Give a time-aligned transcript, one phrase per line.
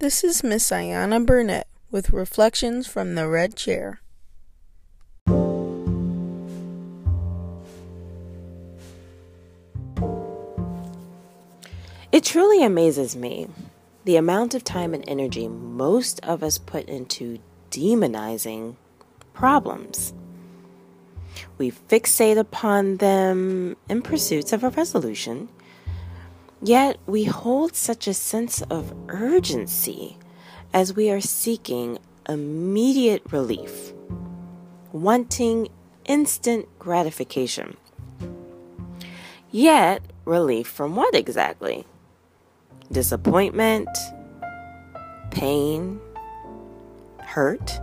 [0.00, 4.00] This is Miss Ayana Burnett with Reflections from the Red Chair.
[12.10, 13.48] It truly amazes me
[14.06, 17.38] the amount of time and energy most of us put into
[17.70, 18.76] demonizing
[19.34, 20.14] problems.
[21.58, 25.50] We fixate upon them in pursuits of a resolution,
[26.62, 30.16] yet we hold such a sense of urgency
[30.72, 33.92] as we are seeking immediate relief,
[34.92, 35.68] wanting
[36.04, 37.76] instant gratification.
[39.50, 41.84] Yet, relief from what exactly?
[42.92, 43.88] Disappointment,
[45.30, 46.00] pain,
[47.18, 47.80] hurt.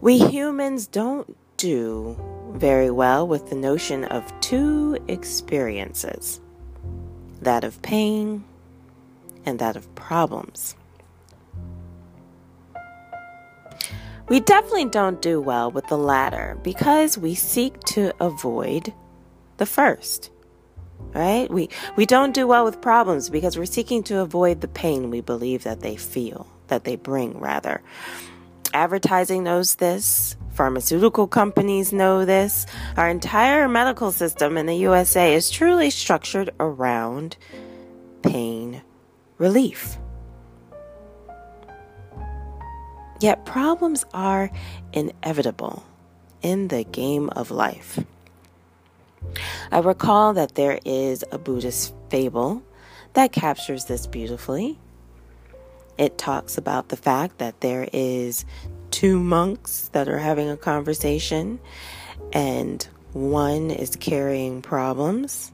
[0.00, 2.16] We humans don't do
[2.54, 6.40] very well with the notion of two experiences
[7.40, 8.44] that of pain
[9.44, 10.76] and that of problems.
[14.28, 18.92] We definitely don't do well with the latter because we seek to avoid
[19.58, 20.30] the first.
[21.12, 21.50] Right?
[21.50, 25.20] We we don't do well with problems because we're seeking to avoid the pain we
[25.20, 27.82] believe that they feel, that they bring rather.
[28.72, 32.66] Advertising knows this, pharmaceutical companies know this.
[32.96, 37.36] Our entire medical system in the USA is truly structured around
[38.22, 38.82] pain
[39.38, 39.98] relief.
[43.20, 44.50] Yet problems are
[44.92, 45.84] inevitable
[46.42, 48.00] in the game of life.
[49.70, 52.62] I recall that there is a Buddhist fable
[53.14, 54.78] that captures this beautifully.
[55.98, 58.44] It talks about the fact that there is
[58.92, 61.58] two monks that are having a conversation
[62.32, 65.50] and one is carrying problems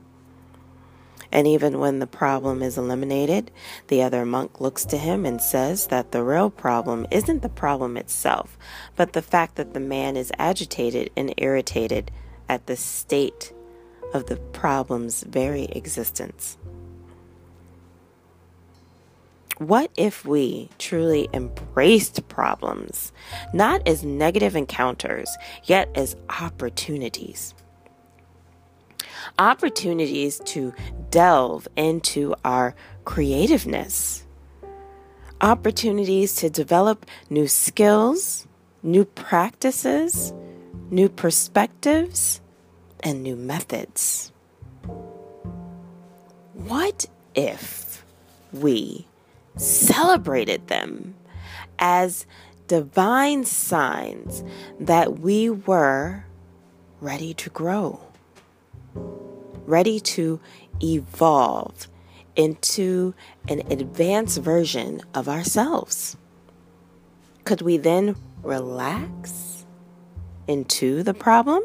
[1.31, 3.51] and even when the problem is eliminated,
[3.89, 7.97] the other monk looks to him and says that the real problem isn't the problem
[7.97, 8.57] itself,
[8.97, 12.11] but the fact that the man is agitated and irritated
[12.49, 13.53] at the state
[14.15, 16.57] of the problem's very existence.
[19.59, 23.13] What if we truly embraced problems,
[23.53, 25.29] not as negative encounters,
[25.65, 27.55] yet as opportunities?
[29.39, 30.73] opportunities to
[31.11, 32.75] delve into our
[33.05, 34.25] creativeness,
[35.41, 38.47] opportunities to develop new skills,
[38.83, 40.33] new practices,
[40.91, 42.41] new perspectives,
[43.01, 44.33] and new methods.
[46.55, 48.05] What if
[48.53, 49.07] we
[49.59, 51.15] celebrated them
[51.79, 52.27] as
[52.67, 54.43] divine signs
[54.81, 56.25] that we were
[57.01, 58.09] ready to grow?
[59.69, 60.41] ready to
[60.83, 61.89] evolve
[62.35, 63.15] into
[63.49, 66.17] an advanced version of ourselves.
[67.45, 69.67] Could we then relax
[70.47, 71.63] into the problem?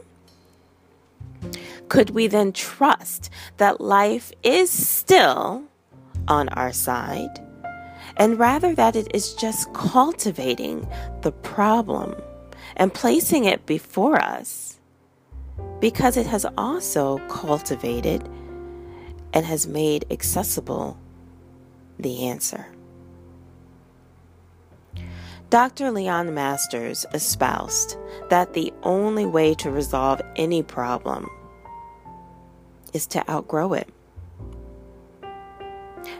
[1.87, 5.63] Could we then trust that life is still
[6.27, 7.52] on our side?
[8.17, 10.87] And rather that it is just cultivating
[11.21, 12.15] the problem
[12.75, 14.79] and placing it before us
[15.79, 18.27] because it has also cultivated
[19.33, 20.97] and has made accessible
[21.99, 22.67] the answer.
[25.49, 25.91] Dr.
[25.91, 27.97] Leon Masters espoused
[28.29, 31.29] that the only way to resolve any problem
[32.91, 33.87] is to outgrow it.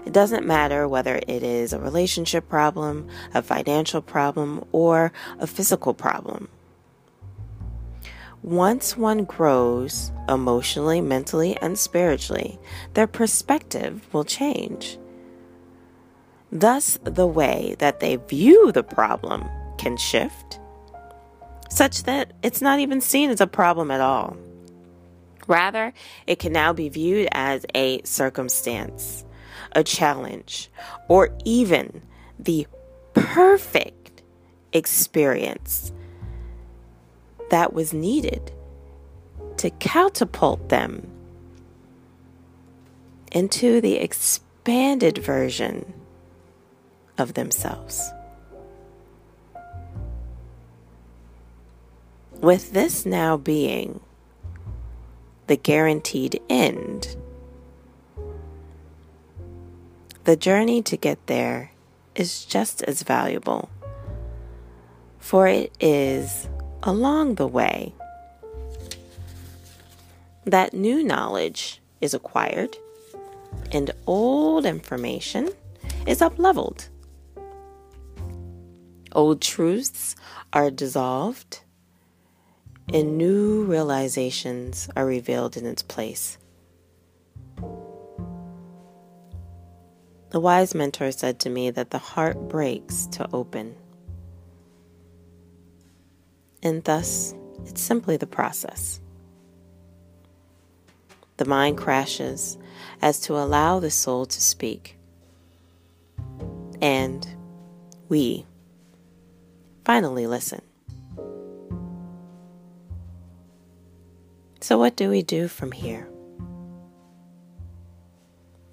[0.05, 5.94] It doesn't matter whether it is a relationship problem, a financial problem, or a physical
[5.94, 6.49] problem.
[8.41, 12.59] Once one grows emotionally, mentally, and spiritually,
[12.93, 14.97] their perspective will change.
[16.52, 20.59] Thus, the way that they view the problem can shift,
[21.69, 24.37] such that it's not even seen as a problem at all.
[25.47, 25.93] Rather,
[26.28, 29.25] it can now be viewed as a circumstance,
[29.75, 30.70] a challenge,
[31.08, 32.02] or even
[32.40, 32.67] the
[33.14, 34.22] perfect
[34.72, 35.91] experience
[37.49, 38.52] that was needed
[39.58, 41.09] to catapult them
[43.31, 45.93] into the expanded version
[47.17, 48.11] of themselves.
[52.41, 54.02] With this now being
[55.47, 57.16] the guaranteed end,
[60.23, 61.72] the journey to get there
[62.16, 63.70] is just as valuable,
[65.20, 66.47] for it is
[66.81, 67.93] along the way,
[70.46, 72.78] that new knowledge is acquired
[73.72, 75.49] and old information
[76.05, 76.90] is up leveled.
[79.14, 80.16] Old truths
[80.52, 81.61] are dissolved,
[82.91, 86.37] and new realizations are revealed in its place.
[90.34, 93.76] The wise mentor said to me that the heart breaks to open.
[96.64, 97.35] And thus,
[97.68, 99.00] it's simply the process.
[101.38, 102.58] The mind crashes
[103.00, 104.97] as to allow the soul to speak.
[106.82, 107.28] And
[108.09, 108.47] we
[109.85, 110.64] finally listen.
[114.62, 116.09] So, what do we do from here?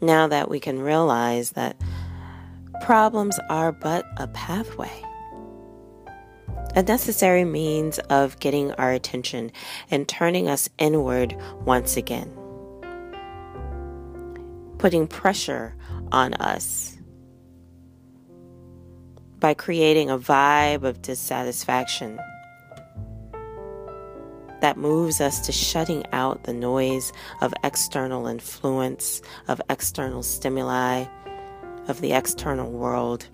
[0.01, 1.77] Now that we can realize that
[2.81, 4.91] problems are but a pathway,
[6.75, 9.53] a necessary means of getting our attention
[9.91, 11.37] and turning us inward
[11.67, 12.33] once again,
[14.79, 15.77] putting pressure
[16.11, 16.97] on us
[19.39, 22.19] by creating a vibe of dissatisfaction
[24.61, 31.05] that moves us to shutting out the noise of external influence, of external stimuli,
[31.89, 33.29] of the external world.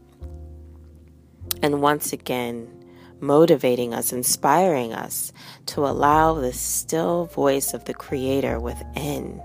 [1.62, 2.72] And once again,
[3.20, 5.32] motivating us, inspiring us
[5.66, 9.40] to allow the still voice of the Creator within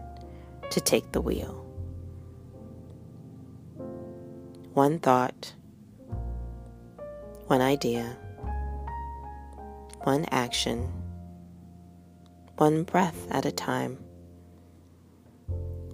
[0.69, 1.57] to take the wheel.
[4.73, 5.53] One thought
[7.51, 8.17] one idea,
[10.03, 10.89] one action,
[12.61, 13.97] one breath at a time.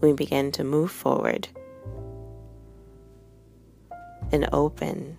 [0.02, 1.48] We begin to move forward
[4.34, 5.18] and open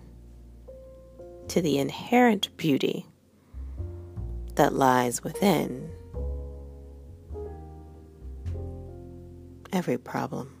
[1.47, 3.07] to the inherent beauty
[4.53, 5.89] that lies within
[9.73, 10.58] every problem.